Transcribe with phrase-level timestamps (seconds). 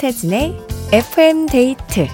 [0.00, 0.56] 윤태진의
[0.92, 2.06] FM 데이트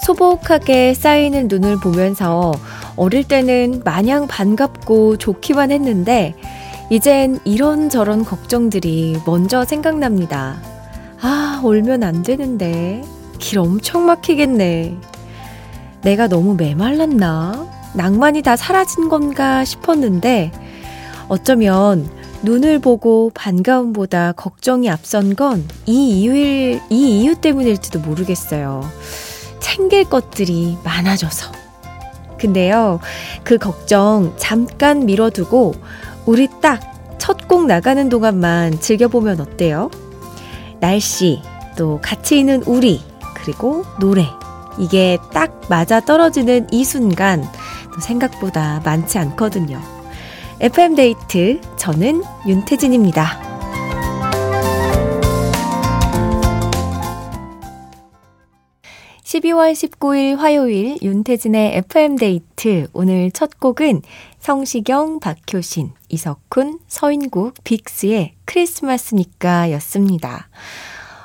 [0.00, 2.52] 소복하게 쌓이는 눈을 보면서
[2.94, 6.36] 어릴 때는 마냥 반갑고 좋기만 했는데
[6.88, 10.56] 이젠 이런저런 걱정들이 먼저 생각납니다.
[11.20, 13.02] 아, 올면 안 되는데.
[13.38, 14.96] 길 엄청 막히겠네.
[16.02, 17.83] 내가 너무 메말랐나?
[17.94, 20.52] 낭만이 다 사라진 건가 싶었는데
[21.28, 22.08] 어쩌면
[22.42, 28.88] 눈을 보고 반가움보다 걱정이 앞선 건 이 이유일, 이 이유 때문일지도 모르겠어요.
[29.60, 31.52] 챙길 것들이 많아져서.
[32.38, 33.00] 근데요,
[33.44, 35.74] 그 걱정 잠깐 미뤄두고
[36.26, 39.90] 우리 딱 첫 곡 나가는 동안만 즐겨보면 어때요?
[40.80, 41.40] 날씨,
[41.74, 43.00] 또 같이 있는 우리,
[43.34, 44.26] 그리고 노래.
[44.78, 47.42] 이게 딱 맞아 떨어지는 이 순간
[48.00, 49.80] 생각보다 많지 않거든요.
[50.60, 53.54] FM데이트, 저는 윤태진입니다.
[59.34, 62.86] 12월 19일 화요일 윤태진의 FM데이트.
[62.92, 64.02] 오늘 첫 곡은
[64.38, 70.48] 성시경, 박효신, 이석훈, 서인국, 빅스의 크리스마스니까 였습니다.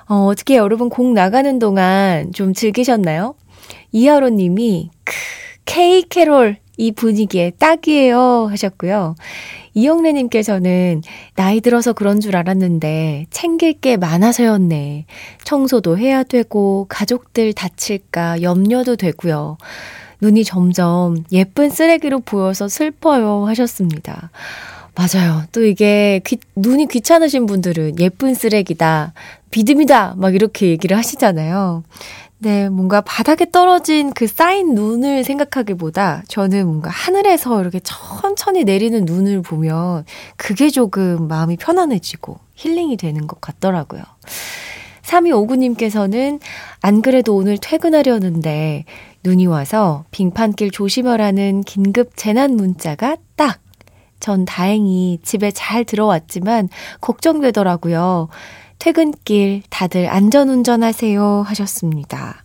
[0.08, 3.36] 어, 어떻게 여러분 곡 나가는 동안 좀 즐기셨나요?
[3.92, 5.14] 이하로 님이, 크,
[5.70, 9.14] K 캐롤 이 분위기에 딱이에요 하셨고요.
[9.76, 11.04] 이영래 님께서는
[11.36, 15.06] 나이 들어서 그런 줄 알았는데 챙길 게 많아서였네.
[15.44, 19.58] 청소도 해야 되고 가족들 다칠까 염려도 되고요.
[20.22, 24.32] 눈이 점점 예쁜 쓰레기로 보여서 슬퍼요 하셨습니다.
[24.96, 25.44] 맞아요.
[25.52, 29.14] 또 이게 귀, 눈이 귀찮으신 분들은 예쁜 쓰레기다,
[29.52, 31.84] 비듬이다, 막 이렇게 얘기를 하시잖아요.
[32.42, 39.42] 네, 뭔가 바닥에 떨어진 그 쌓인 눈을 생각하기보다 저는 뭔가 하늘에서 이렇게 천천히 내리는 눈을
[39.42, 40.06] 보면
[40.38, 44.04] 그게 조금 마음이 편안해지고 힐링이 되는 것 같더라고요.
[45.02, 46.40] 3259님께서는
[46.82, 48.86] 안 그래도 오늘 퇴근하려는데
[49.26, 53.60] 눈이 와서 빙판길 조심하라는 긴급 재난 문자가 딱!
[54.22, 56.70] 전 다행히 집에 잘 들어왔지만
[57.02, 58.28] 걱정되더라고요.
[58.80, 62.44] 퇴근길 다들 안전운전 하세요 하셨습니다.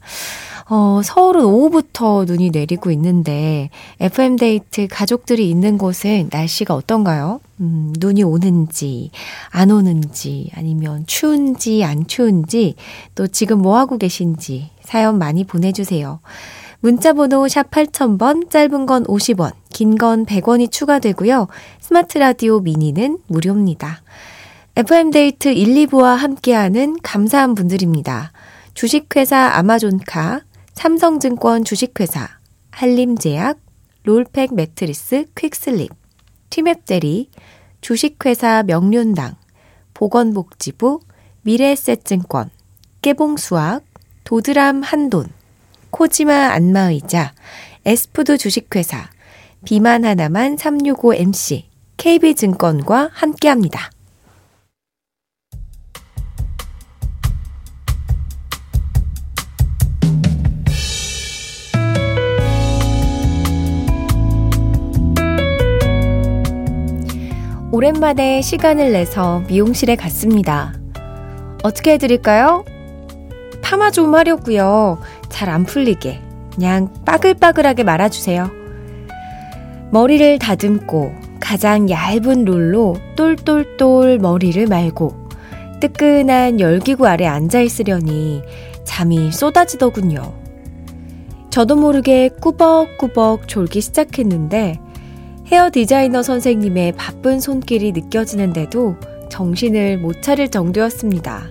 [0.68, 3.68] 어, 서울은 오후부터 눈이 내리고 있는데
[4.00, 7.40] FM데이트 가족들이 있는 곳은 날씨가 어떤가요?
[7.60, 9.10] 음, 눈이 오는지
[9.50, 12.76] 안 오는지 아니면 추운지 안 추운지
[13.14, 16.20] 또 지금 뭐 하고 계신지 사연 많이 보내주세요.
[16.80, 21.46] 문자번호 샵 8000번, 짧은 건 50원, 긴 건 100원이 추가되고요.
[21.80, 24.02] 스마트 라디오 미니는 무료입니다.
[24.76, 28.32] FM데이트 1, 2부와 함께하는 감사한 분들입니다.
[28.74, 30.40] 주식회사 아마존카,
[30.72, 32.28] 삼성증권 주식회사,
[32.72, 33.60] 한림제약,
[34.02, 35.92] 롤팩 매트리스 퀵슬립,
[36.50, 37.30] 티맵제리,
[37.82, 39.36] 주식회사 명륜당,
[39.94, 40.98] 보건복지부,
[41.42, 42.50] 미래에셋증권,
[43.00, 43.84] 깨봉수학,
[44.24, 45.28] 도드람 한돈,
[45.90, 47.32] 코지마 안마의자,
[47.84, 49.08] 에스푸드 주식회사,
[49.64, 51.62] 비만 하나만 365MC,
[51.96, 53.93] KB증권과 함께합니다.
[67.74, 70.74] 오랜만에 시간을 내서 미용실에 갔습니다.
[71.64, 72.64] 어떻게 해드릴까요?
[73.62, 74.98] 파마 좀 하려고요.
[75.28, 76.20] 잘 안 풀리게.
[76.54, 78.48] 그냥 빠글빠글하게 말아주세요.
[79.90, 85.30] 머리를 다듬고 가장 얇은 롤로 똘똘똘 머리를 말고
[85.80, 88.42] 뜨끈한 열기구 아래 앉아있으려니
[88.84, 90.32] 잠이 쏟아지더군요.
[91.50, 94.78] 저도 모르게 꾸벅꾸벅 졸기 시작했는데
[95.46, 98.96] 헤어 디자이너 선생님의 바쁜 손길이 느껴지는데도
[99.28, 101.42] 정신을 못 차릴 정도였습니다.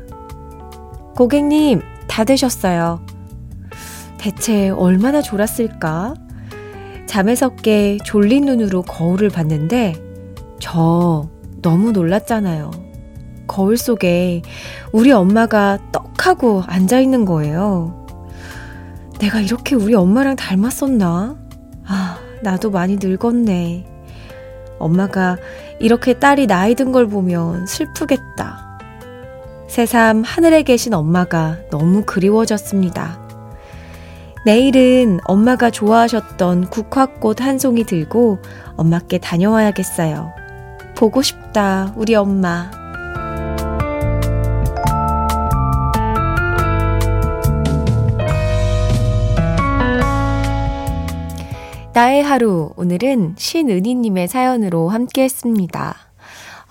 [1.16, 3.06] 고객님, 다 되셨어요.
[4.18, 6.16] 대체 얼마나 졸았을까?
[7.06, 9.94] 잠에서 깨 졸린 눈으로 거울을 봤는데
[10.60, 11.30] 저
[11.62, 12.72] 너무 놀랐잖아요.
[13.46, 14.42] 거울 속에
[14.92, 18.08] 우리 엄마가 떡하고 앉아 있는 거예요.
[19.20, 21.38] 내가 이렇게 우리 엄마랑 닮았었나?
[21.86, 23.86] 아, 나도 많이 늙었네.
[24.80, 25.38] 엄마가
[25.80, 28.78] 이렇게 딸이 나이 든 걸 보면 슬프겠다.
[29.68, 33.20] 새삼 하늘에 계신 엄마가 너무 그리워졌습니다.
[34.46, 38.40] 내일은 엄마가 좋아하셨던 국화꽃 한 송이 들고
[38.76, 40.32] 엄마께 다녀와야겠어요.
[40.96, 42.83] 보고 싶다, 우리 엄마.
[51.94, 55.96] 나의 하루, 오늘은 신은희님의 사연으로 함께 했습니다.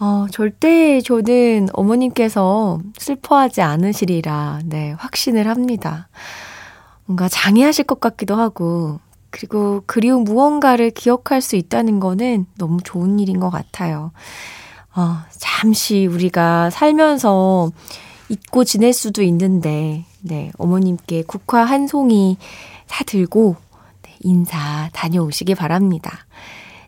[0.00, 6.08] 어, 절대 저는 어머님께서 슬퍼하지 않으시리라, 네, 확신을 합니다.
[7.04, 8.98] 뭔가 장애하실 것 같기도 하고,
[9.30, 14.10] 그리고 그리운 무언가를 기억할 수 있다는 거는 너무 좋은 일인 것 같아요.
[14.96, 17.70] 어, 잠시 우리가 살면서
[18.28, 22.38] 잊고 지낼 수도 있는데, 네, 어머님께 국화 한 송이
[22.88, 23.54] 사들고
[24.22, 26.26] 인사 다녀오시기 바랍니다.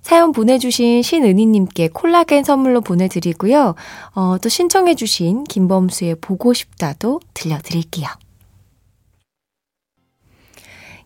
[0.03, 3.75] 사연 보내주신 신은희님께 콜라겐 선물로 보내드리고요.
[4.15, 8.09] 어, 또 신청해주신 김범수의 보고 싶다도 들려드릴게요.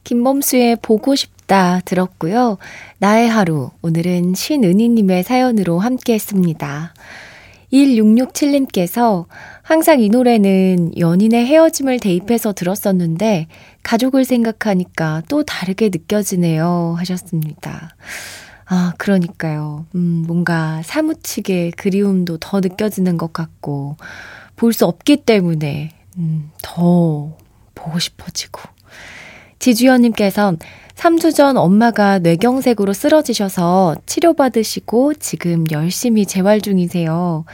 [0.02, 2.58] 김범수의 보고 싶다 들었고요.
[2.98, 6.94] 나의 하루, 오늘은 신은희님의 사연으로 함께 했습니다.
[7.72, 9.26] 1667님께서
[9.62, 13.46] 항상 이 노래는 연인의 헤어짐을 대입해서 들었었는데
[13.82, 17.94] 가족을 생각하니까 또 다르게 느껴지네요 하셨습니다.
[18.66, 19.86] 아, 그러니까요.
[19.94, 23.96] 음, 뭔가 사무치게 그리움도 더 느껴지는 것 같고,
[24.56, 27.34] 볼 수 없기 때문에, 음, 더
[27.74, 28.60] 보고 싶어지고.
[29.58, 30.56] 지주연님께서
[30.98, 37.44] 3주 전 엄마가 뇌경색으로 쓰러지셔서 치료받으시고 지금 열심히 재활 중이세요.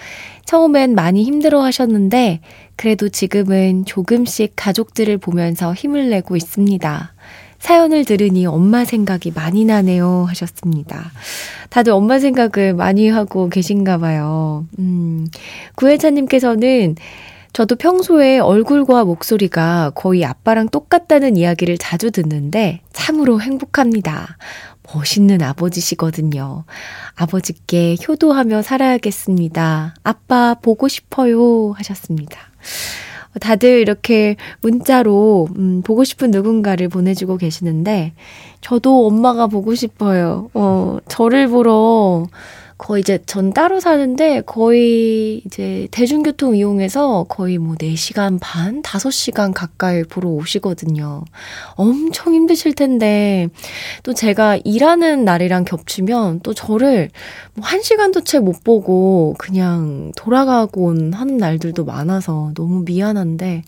[0.46, 2.41] 처음엔 많이 힘들어 하셨는데
[2.76, 7.12] 그래도 지금은 조금씩 가족들을 보면서 힘을 내고 있습니다.
[7.58, 11.12] 사연을 들으니 엄마 생각이 많이 나네요 하셨습니다.
[11.69, 14.67] 다들 엄마 생각을 많이 하고 계신가 봐요.
[14.79, 15.26] 음,
[15.75, 16.97] 구혜찬님께서는
[17.55, 24.37] 저도 평소에 얼굴과 목소리가 거의 아빠랑 똑같다는 이야기를 자주 듣는데 참으로 행복합니다.
[24.93, 26.65] 멋있는 아버지시거든요.
[27.15, 29.95] 아버지께 효도하며 살아야겠습니다.
[30.03, 32.41] 아빠 보고 싶어요 하셨습니다.
[33.41, 38.15] 다들 이렇게 문자로 음, 보고 싶은 누군가를 보내주고 계시는데
[38.62, 40.50] 저도 엄마가 보고 싶어요.
[40.55, 42.27] 어, 저를 보러
[42.85, 50.03] 거의 이제 전 따로 사는데 거의 이제 대중교통 이용해서 거의 뭐 4시간 반, 5시간 가까이
[50.03, 51.25] 보러 오시거든요.
[51.77, 53.49] 엄청 힘드실 텐데
[54.03, 57.09] 또 제가 일하는 날이랑 겹치면 또 저를
[57.55, 63.63] 뭐 1시간도 채 못 보고 그냥 돌아가곤 하는 날들도 많아서 너무 미안한데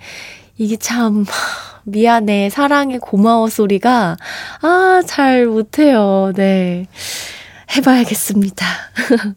[0.58, 1.24] 이게 참
[1.84, 4.18] 미안해, 사랑해, 고마워 소리가
[4.60, 6.32] 아, 잘 못해요.
[6.36, 6.86] 네.
[7.74, 8.66] 해봐야겠습니다.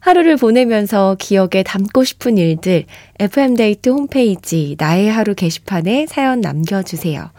[0.00, 2.84] 하루를 보내면서 기억에 담고 싶은 일들
[3.18, 7.30] FM데이트 홈페이지 나의 하루 게시판에 사연 남겨주세요.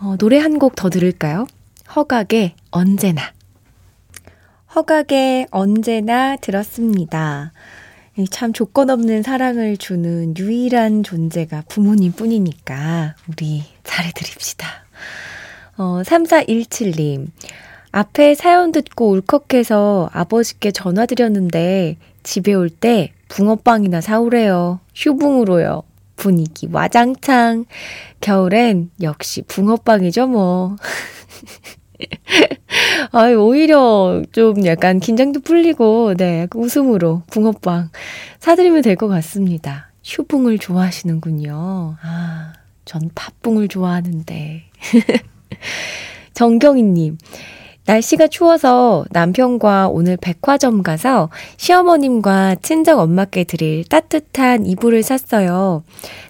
[0.00, 1.46] 어, 노래 한 곡 더 들을까요?
[1.94, 3.32] 허각의 언제나.
[4.74, 7.52] 허각의 언제나 들었습니다.
[8.30, 14.66] 참 조건 없는 사랑을 주는 유일한 존재가 부모님 뿐이니까 우리 잘해드립시다.
[15.76, 17.28] 어, 3417님.
[17.98, 24.80] 앞에 사연 듣고 울컥해서 아버지께 전화드렸는데 집에 올 때 붕어빵이나 사오래요.
[24.96, 25.84] 휴붕으로요.
[26.16, 27.66] 분위기 와장창.
[28.20, 30.74] 겨울엔 역시 붕어빵이죠, 뭐.
[33.12, 37.90] 아, 오히려 좀 약간 긴장도 풀리고, 네, 웃음으로 붕어빵
[38.40, 39.92] 사드리면 될 것 같습니다.
[40.02, 41.96] 휴붕을 좋아하시는군요.
[42.02, 42.52] 아,
[42.84, 44.64] 전 팥붕을 좋아하는데.
[46.34, 47.18] 정경희님,
[47.86, 55.84] 날씨가 추워서 남편과 오늘 백화점 가서 시어머님과 친정 엄마께 드릴 따뜻한 이불을 샀어요.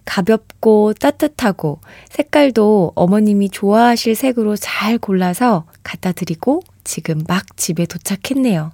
[0.04, 1.78] 가볍고 따뜻하고
[2.10, 8.72] 색깔도 어머님이 좋아하실 색으로 잘 골라서 갖다 드리고 지금 막 집에 도착했네요.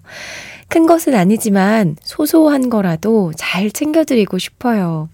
[0.69, 5.09] 큰 것은 아니지만 소소한 거라도 잘 챙겨드리고 싶어요.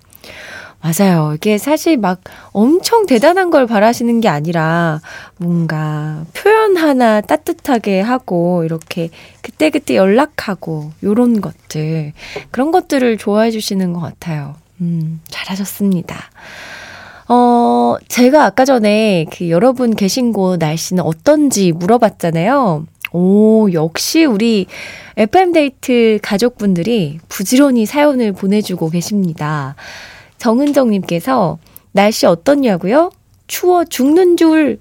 [0.86, 1.32] 맞아요.
[1.34, 2.20] 이게 사실 막
[2.52, 5.00] 엄청 대단한 걸 바라시는 게 아니라
[5.36, 9.10] 뭔가 표현 하나 따뜻하게 하고 이렇게
[9.42, 12.12] 그때그때 연락하고 요런 것들
[12.52, 14.54] 그런 것들을 좋아해 주시는 것 같아요.
[14.80, 16.16] 음, 잘하셨습니다.
[17.28, 22.86] 어, 제가 아까 전에 그 여러분 계신 곳 날씨는 어떤지 물어봤잖아요.
[23.12, 24.66] 오, 역시 우리
[25.16, 29.74] FM데이트 가족분들이 부지런히 사연을 보내주고 계십니다.
[30.38, 31.58] 정은정님께서
[31.92, 33.10] 날씨 어떻냐고요?
[33.46, 34.80] 추워 죽는 줄.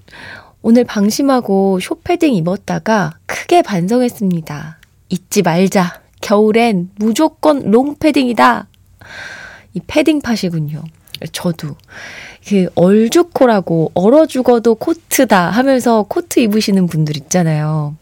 [0.62, 4.78] 오늘 방심하고 숏패딩 입었다가 크게 반성했습니다.
[5.08, 6.00] 잊지 말자.
[6.20, 8.66] 겨울엔 무조건 롱패딩이다.
[9.74, 10.82] 이 패딩 파시군요.
[11.32, 11.76] 저도.
[12.46, 17.96] 그 얼죽코라고 얼어 죽어도 코트다 하면서 코트 입으시는 분들 있잖아요.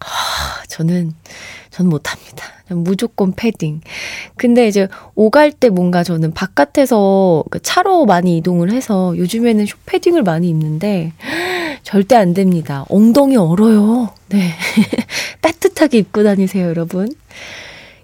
[0.00, 1.14] 하, 저는
[1.72, 2.44] 전 못합니다.
[2.68, 3.80] 무조건 패딩.
[4.36, 10.50] 근데 이제 오갈 때 뭔가 저는 바깥에서 그 차로 많이 이동을 해서 요즘에는 쇼패딩을 많이
[10.50, 11.12] 입는데
[11.82, 12.84] 절대 안 됩니다.
[12.90, 14.10] 엉덩이 얼어요.
[14.28, 14.50] 네.
[15.40, 17.08] 따뜻하게 입고 다니세요, 여러분.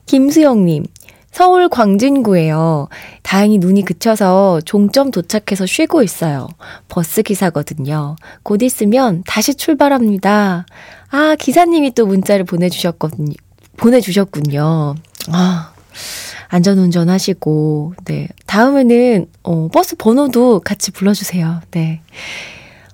[0.07, 0.87] 김수영님,
[1.31, 2.89] 서울 광진구에요.
[3.23, 6.49] 다행히 눈이 그쳐서 종점 도착해서 쉬고 있어요.
[6.89, 8.17] 버스 기사거든요.
[8.43, 10.65] 곧 있으면 다시 출발합니다.
[11.11, 13.35] 아, 기사님이 또 문자를 보내주셨거든요.
[13.79, 14.95] 보내주셨군요.
[15.33, 15.73] 아,
[16.49, 18.29] 안전운전 하시고, 네.
[18.47, 21.61] 다음에는, 어, 버스 번호도 같이 불러주세요.
[21.71, 22.01] 네.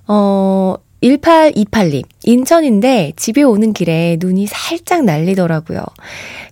[0.07, 5.85] 어, 1828님, 인천인데 집에 오는 길에 눈이 살짝 날리더라고요.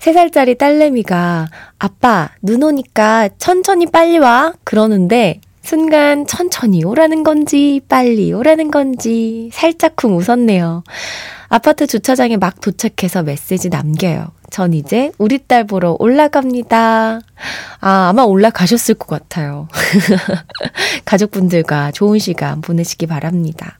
[0.00, 1.48] 3살짜리 딸내미가,
[1.78, 4.52] 아빠, 눈 오니까 천천히 빨리 와.
[4.64, 10.82] 그러는데, 순간 천천히 오라는 건지, 빨리 오라는 건지, 살짝쿵 웃었네요.
[11.52, 14.28] 아파트 주차장에 막 도착해서 메시지 남겨요.
[14.48, 17.20] 전 이제 우리 딸 보러 올라갑니다.
[17.80, 19.68] 아, 아마 올라가셨을 것 같아요.
[21.04, 23.76] 가족분들과 좋은 시간 보내시기 바랍니다.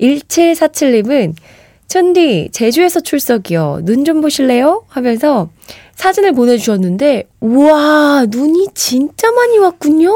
[0.00, 1.34] 1747님은
[1.86, 3.80] 천디, 제주에서 출석이요.
[3.82, 4.84] 눈 좀 보실래요?
[4.88, 5.50] 하면서
[5.96, 10.10] 사진을 보내주셨는데, 우와, 눈이 진짜 많이 왔군요.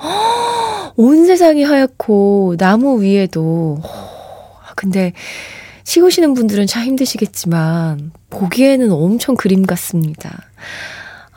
[0.96, 3.78] 온 세상이 하얗고, 나무 위에도.
[3.84, 5.12] 아, 근데,
[5.86, 10.42] 쉬우시는 분들은 참 힘드시겠지만, 보기에는 엄청 그림 같습니다.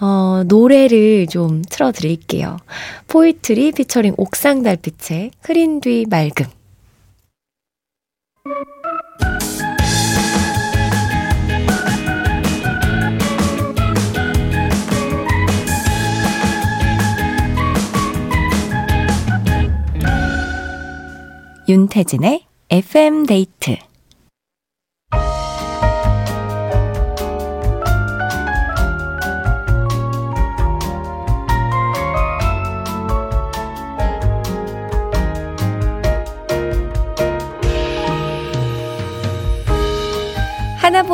[0.01, 2.57] 어, 노래를 좀 틀어드릴게요.
[3.07, 6.47] 포이트리 피처링 옥상 달빛의 흐린 뒤 맑음.
[21.67, 23.77] 윤태진의 FM 데이트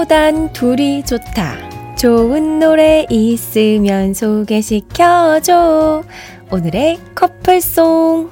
[0.05, 1.95] 보단 둘이 좋다.
[1.95, 6.03] 좋은 노래 있으면 소개시켜줘.
[6.51, 8.29] 오늘의 커플송.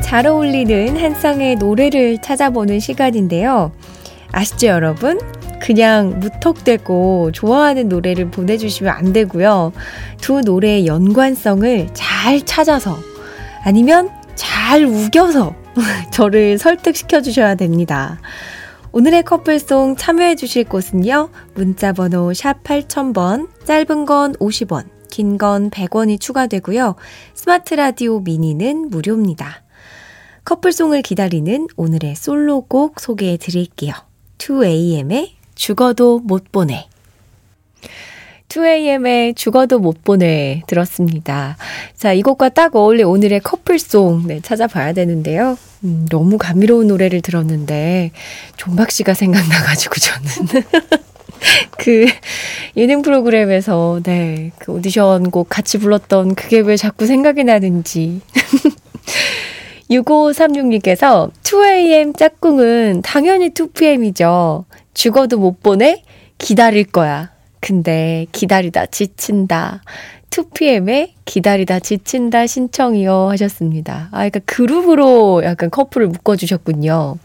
[0.00, 3.70] 잘 어울리는 한 쌍의 노래를 찾아보는 시간인데요.
[4.30, 5.20] 아시죠, 여러분?
[5.60, 9.74] 그냥 무턱대고 좋아하는 노래를 보내주시면 안 되고요.
[10.22, 12.96] 두 노래의 연관성을 잘 찾아서
[13.62, 15.54] 아니면 잘 우겨서
[16.12, 18.20] 저를 설득시켜 주셔야 됩니다.
[18.92, 21.30] 오늘의 커플송 참여해 주실 곳은요.
[21.54, 26.96] 문자 번호 샵 8000번, 짧은 건 50원, 긴 건 100원이 추가되고요.
[27.34, 29.62] 스마트 라디오 미니는 무료입니다.
[30.44, 33.92] 커플송을 기다리는 오늘의 솔로곡 소개해 드릴게요.
[34.38, 36.88] 2AM의 죽어도 못 보내.
[38.52, 41.56] 2AM의 죽어도 못 보내 들었습니다.
[41.96, 45.56] 자, 이 곡과 딱 어울릴 오늘의 커플송 네, 찾아봐야 되는데요.
[45.84, 48.10] 음, 너무 감미로운 노래를 들었는데
[48.56, 50.64] 존박 씨가 생각나가지고 저는
[51.78, 52.06] 그
[52.76, 58.20] 예능 프로그램에서 네, 그 오디션 곡 같이 불렀던 그게 왜 자꾸 생각이 나는지
[59.90, 64.64] 6536님께서 2AM 짝꿍은 당연히 2PM이죠.
[64.92, 66.02] 죽어도 못 보내?
[66.36, 67.32] 기다릴 거야.
[67.62, 69.82] 근데 기다리다 지친다.
[70.30, 74.08] 2PM의 기다리다 지친다 신청이요 하셨습니다.
[74.10, 77.18] 아, 그러니까 그룹으로 약간 커플을 묶어주셨군요.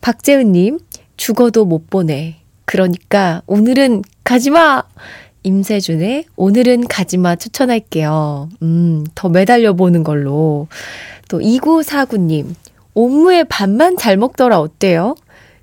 [0.00, 0.78] 박재은님,
[1.16, 2.36] 죽어도 못 보내.
[2.66, 4.84] 그러니까 오늘은 가지마!
[5.42, 8.50] 임세준의 오늘은 가지마 추천할게요.
[8.62, 10.68] 음, 더 매달려 보는 걸로.
[11.28, 12.54] 또 2949님,
[12.94, 15.16] 옴무의 밥만 잘 먹더라 어때요?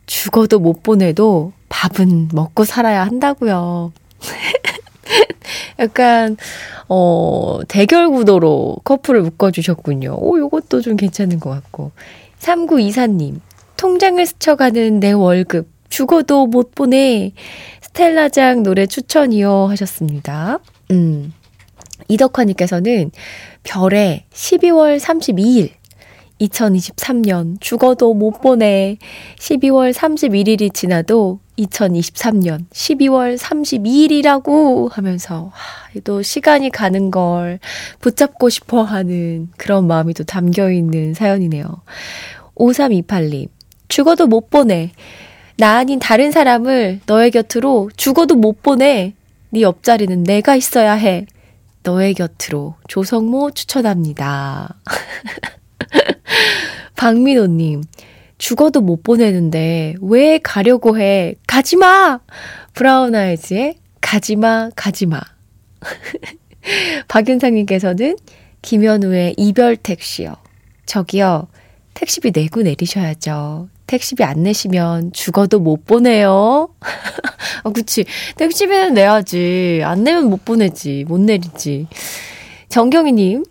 [0.06, 3.92] 죽어도 못 보내도 밥은 먹고 살아야 한다고요.
[5.80, 6.38] 약간
[6.88, 10.18] 어 대결 구도로 커플을 묶어 주셨군요.
[10.20, 11.92] 오, 요것도 좀 괜찮은 것 같고.
[12.40, 13.40] 3924님.
[13.78, 17.34] 통장을 스쳐가는 내 월급 죽어도 못 보내.
[17.82, 20.60] 스텔라장 노래 추천이요 하셨습니다.
[20.92, 21.34] 음.
[22.08, 23.12] 이덕화님께서는
[23.64, 25.72] 별의 12월 32일
[26.42, 28.98] 2023년 죽어도 못 보내
[29.40, 35.52] 12월 31일이 지나도 2023년 12월 32일이라고 하면서
[36.04, 37.60] 또 시간이 가는 걸
[38.02, 41.82] 붙잡고 싶어 하는 그런 마음이 또 담겨 있는 사연이네요.
[42.56, 43.48] 5328님,
[43.88, 44.92] 죽어도 못 보내.
[45.58, 49.14] 나 아닌 다른 사람을 너의 곁으로 죽어도 못 보내.
[49.52, 51.26] 네 옆자리는 내가 있어야 해.
[51.84, 54.76] 너의 곁으로 조성모 추천합니다.
[56.96, 57.84] 박민호님,
[58.38, 61.36] 죽어도 못 보내는데 왜 가려고 해?
[61.48, 62.20] 가지마!
[62.74, 65.20] 브라운 아이즈의 가지마, 가지마.
[67.08, 68.18] 박윤상님께서는
[68.62, 70.36] 김현우의 이별 택시요.
[70.86, 71.48] 저기요,
[71.94, 73.70] 택시비 내고 내리셔야죠.
[73.88, 76.70] 택시비 안 내시면 죽어도 못 보내요.
[77.64, 78.06] 아, 그치.
[78.36, 79.82] 택시비는 내야지.
[79.84, 81.06] 안 내면 못 보내지.
[81.08, 81.88] 못 내리지.
[82.70, 83.46] 정경희님,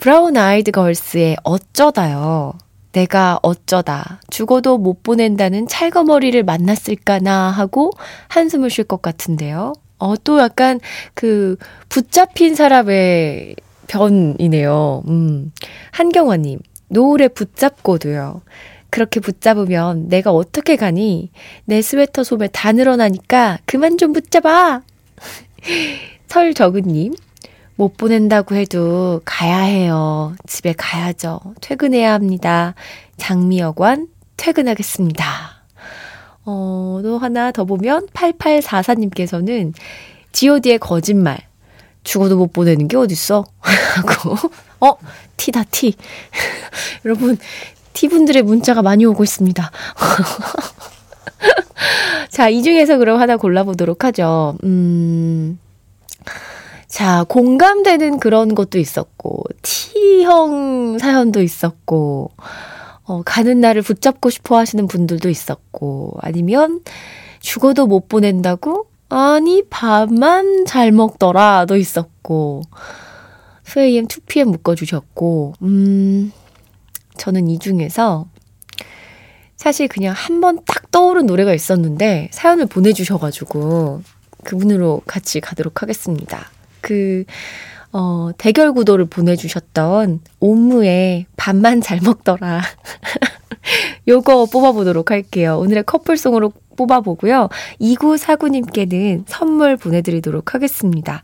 [0.00, 2.54] 브라운 아이드 걸스의 어쩌다요.
[2.92, 7.90] 내가 어쩌다 죽어도 못 보낸다는 찰거머리를 만났을까나 하고
[8.28, 9.74] 한숨을 쉴 것 같은데요.
[9.98, 10.80] 어, 또 약간
[11.12, 11.58] 그
[11.90, 13.56] 붙잡힌 사람의
[13.88, 15.02] 변이네요.
[15.06, 15.52] 음.
[15.90, 18.40] 한경화님, 노을에 붙잡고도요.
[18.88, 21.30] 그렇게 붙잡으면 내가 어떻게 가니?
[21.66, 24.80] 내 스웨터 소매 다 늘어나니까 그만 좀 붙잡아!
[26.28, 27.12] 설적은님,
[27.80, 30.34] 못 보낸다고 해도 가야 해요.
[30.46, 31.40] 집에 가야죠.
[31.62, 32.74] 퇴근해야 합니다.
[33.16, 34.06] 장미여관
[34.36, 35.24] 퇴근하겠습니다.
[36.44, 39.72] 어, 또 하나 더 보면 8844님께서는
[40.32, 41.38] god의 거짓말.
[42.04, 43.46] 죽어도 못 보내는 게 어딨어?
[43.62, 44.36] 하고,
[44.80, 44.98] 어,
[45.38, 45.94] 티다, 티.
[47.06, 47.38] 여러분,
[47.94, 49.70] 티분들의 문자가 많이 오고 있습니다.
[52.28, 54.58] 자, 이 중에서 그럼 하나 골라보도록 하죠.
[54.64, 55.58] 음,
[56.90, 62.32] 자, 공감되는 그런 것도 있었고, T형 사연도 있었고,
[63.04, 66.80] 어, 가는 날을 붙잡고 싶어 하시는 분들도 있었고, 아니면
[67.38, 68.86] 죽어도 못 보낸다고?
[69.08, 72.62] 아니, 밥만 잘 먹더라도 있었고,
[73.64, 76.32] 2AM, 2PM 묶어주셨고, 음,
[77.16, 78.26] 저는 이 중에서
[79.56, 84.02] 사실 그냥 한 번 딱 떠오른 노래가 있었는데 사연을 보내주셔가지고
[84.42, 86.50] 그분으로 같이 가도록 하겠습니다.
[86.80, 87.24] 그,
[87.92, 92.62] 어, 대결 구도를 보내주셨던 옴무의 밥만 잘 먹더라.
[94.08, 95.58] 요거 뽑아보도록 할게요.
[95.58, 97.48] 오늘의 커플송으로 뽑아보고요.
[97.80, 101.22] 2949님께는 선물 보내드리도록 하겠습니다.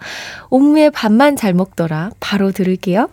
[0.50, 2.10] 옴무의 밥만 잘 먹더라.
[2.20, 3.08] 바로 들을게요.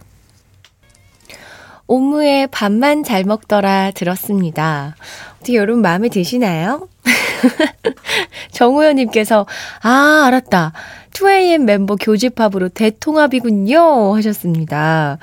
[1.87, 4.95] 옴무의 밥만 잘 먹더라 들었습니다.
[5.43, 6.87] 어떻게 여러분 마음에 드시나요?
[8.51, 9.45] 정우현님께서,
[9.81, 10.71] 아, 알았다.
[11.11, 14.15] 2AM 멤버 교집합으로 대통합이군요.
[14.15, 15.17] 하셨습니다.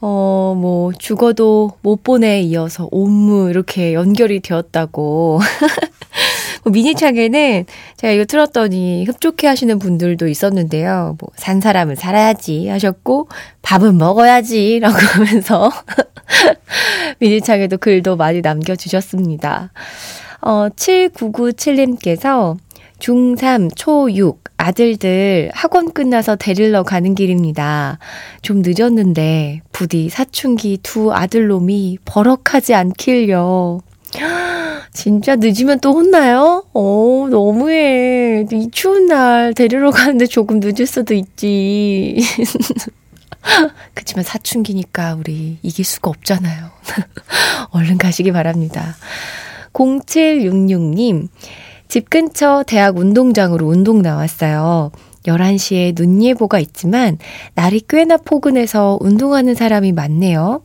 [0.00, 5.38] 어, 뭐, 죽어도 못 보내 이어서 옴무 이렇게 연결이 되었다고.
[6.64, 7.64] 뭐 미니창에는
[7.96, 11.16] 제가 이거 틀었더니 흡족해 하시는 분들도 있었는데요.
[11.20, 13.28] 뭐, 산 사람은 살아야지 하셨고,
[13.62, 15.70] 밥은 먹어야지 라고 하면서
[17.18, 19.72] 미니창에도 글도 많이 남겨주셨습니다.
[20.42, 22.56] 어, 7997님께서
[22.98, 27.98] 중3, 초6, 아들들 학원 끝나서 데리러 가는 길입니다.
[28.42, 33.80] 좀 늦었는데 부디 사춘기 두 아들놈이 버럭하지 않길요.
[34.92, 36.64] 진짜 늦으면 또 혼나요?
[36.74, 38.44] 어, 너무해.
[38.52, 42.18] 이 추운 날 데리러 가는데 조금 늦을 수도 있지.
[43.94, 46.70] 그치만 사춘기니까 우리 이길 수가 없잖아요.
[47.70, 48.96] 얼른 가시기 바랍니다.
[49.72, 51.28] 0766님,
[51.88, 54.90] 집 근처 대학 운동장으로 운동 나왔어요.
[55.24, 57.18] 11시에 눈 예보가 있지만
[57.54, 60.62] 날이 꽤나 포근해서 운동하는 사람이 많네요.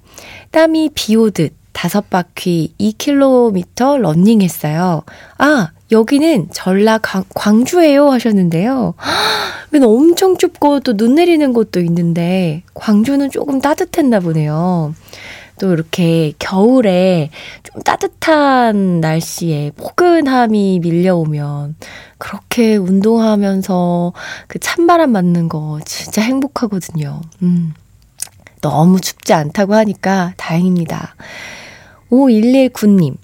[0.51, 5.03] 땀이 비 오듯 다섯 바퀴 2km 러닝 했어요.
[5.38, 8.95] 아, 여기는 전라 광주예요 하셨는데요.
[9.69, 14.93] 근데 엄청 춥고 또 눈 내리는 곳도 있는데 광주는 조금 따뜻했나 보네요.
[15.59, 17.29] 또 이렇게 겨울에
[17.63, 21.75] 좀 따뜻한 날씨에 포근함이 밀려오면
[22.17, 24.13] 그렇게 운동하면서
[24.47, 27.21] 그 찬바람 맞는 거 진짜 행복하거든요.
[27.43, 27.73] 음.
[28.61, 31.15] 너무 춥지 않다고 하니까 다행입니다.
[32.11, 33.15] 5119님.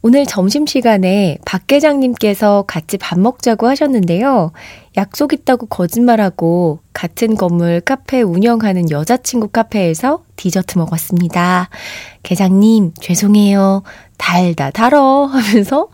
[0.00, 4.52] 오늘 점심시간에 박 계장님께서 같이 밥 먹자고 하셨는데요.
[4.96, 11.68] 약속 있다고 거짓말하고 같은 건물 카페 운영하는 여자친구 카페에서 디저트 먹었습니다.
[12.22, 13.82] 계장님, 죄송해요.
[14.18, 15.88] 달다 달어 하면서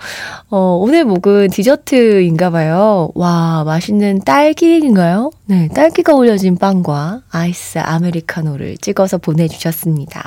[0.51, 3.11] 어, 오늘 목은 디저트인가 봐요.
[3.14, 5.31] 와, 맛있는 딸기인가요?
[5.47, 10.23] 네, 딸기가 올려진 빵과 아이스 아메리카노를 찍어서 보내주셨습니다.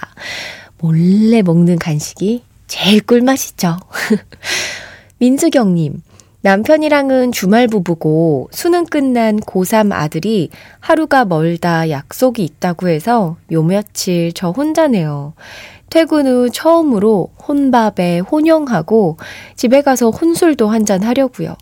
[0.80, 3.78] 몰래 먹는 간식이 제일 꿀맛이죠.
[5.20, 6.02] 민수경님,
[6.42, 10.50] 남편이랑은 주말 부부고 수능 끝난 고3 아들이
[10.80, 15.34] 하루가 멀다 약속이 있다고 해서 요 며칠 저 혼자네요.
[15.90, 19.18] 퇴근 후 처음으로 혼밥에 혼영하고
[19.56, 21.56] 집에 가서 혼술도 한잔 하려고요.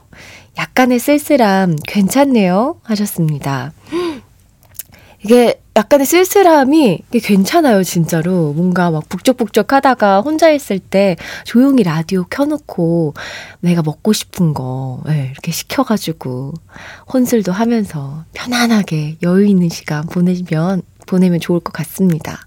[0.57, 2.79] 약간의 쓸쓸함 괜찮네요.
[2.83, 3.71] 하셨습니다.
[5.23, 8.53] 이게 약간의 쓸쓸함이 괜찮아요, 진짜로.
[8.53, 13.13] 뭔가 막 북적북적 하다가 혼자 있을 때 조용히 라디오 켜놓고
[13.59, 16.53] 내가 먹고 싶은 거 네, 이렇게 시켜가지고
[17.11, 22.39] 혼술도 하면서 편안하게 여유 있는 시간 보내면, 보내면 좋을 것 같습니다.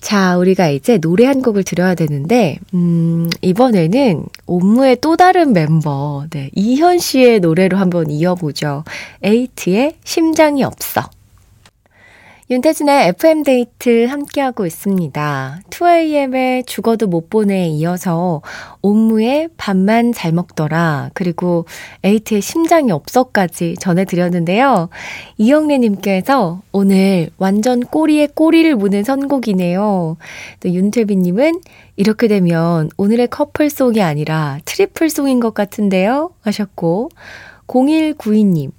[0.00, 6.50] 자, 우리가 이제 노래 한 곡을 들어야 되는데, 음, 이번에는 옴무의 또 다른 멤버, 네,
[6.54, 8.84] 이현 씨의 노래로 한번 이어보죠.
[9.22, 11.08] 에이트의 심장이 없어.
[12.52, 15.60] 윤태진의 FM데이트 함께하고 있습니다.
[15.70, 18.42] 2AM의 죽어도 못 보내에 이어서
[18.82, 21.64] 옴므의 밥만 잘 먹더라, 그리고
[22.04, 24.90] 에이트의 심장이 없어까지 전해드렸는데요.
[25.38, 30.18] 이영래님께서 오늘 완전 꼬리에 꼬리를 무는 선곡이네요.
[30.60, 31.58] 또 윤태빈님은
[31.96, 36.34] 이렇게 되면 오늘의 커플송이 아니라 트리플송인 것 같은데요?
[36.42, 37.08] 하셨고,
[37.66, 38.72] 0192님,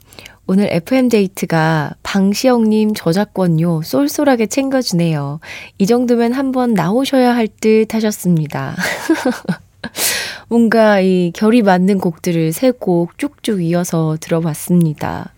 [0.45, 5.39] 오늘 FM데이트가 방시혁님 저작권료 쏠쏠하게 챙겨주네요.
[5.77, 8.75] 이 정도면 한번 나오셔야 할 듯 하셨습니다.
[10.49, 15.33] 뭔가 이 결이 맞는 곡들을 세 곡 쭉쭉 이어서 들어봤습니다.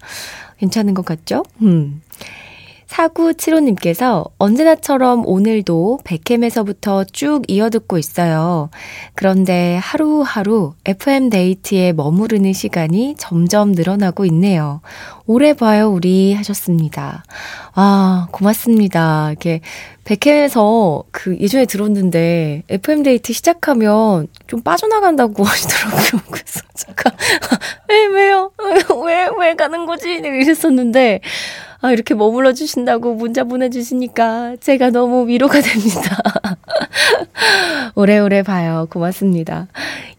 [0.57, 1.43] 괜찮은 것 같죠?
[1.61, 2.01] 음.
[2.87, 8.69] 4975님께서 언제나처럼 오늘도 백캠에서부터 쭉 이어듣고 있어요.
[9.13, 14.81] 그런데 하루하루 FM데이트에 머무르는 시간이 점점 늘어나고 있네요.
[15.27, 17.23] 오래 봐요, 우리 하셨습니다.
[17.73, 19.29] 아, 고맙습니다.
[19.31, 19.61] 이렇게
[20.03, 26.21] 백캠에서 그 예전에 들었는데 FM데이트 시작하면 좀 빠져나간다고 하시더라고요.
[26.29, 27.11] 그래서 제가
[27.89, 28.51] 왜, 왜요?
[29.03, 30.13] 왜, 왜 가는 거지?
[30.13, 31.21] 이랬었는데
[31.81, 36.17] 아, 이렇게 머물러 주신다고 문자 보내주시니까 제가 너무 위로가 됩니다.
[37.95, 38.87] 오래오래 봐요.
[38.89, 39.67] 고맙습니다.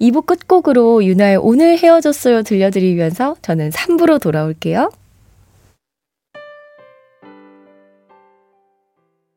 [0.00, 4.90] 2부 끝곡으로 유나의 오늘 헤어졌어요 들려드리면서 저는 3부로 돌아올게요.